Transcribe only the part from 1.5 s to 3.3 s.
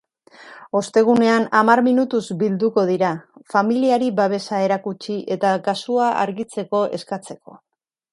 hamar minutuz bilduko dira,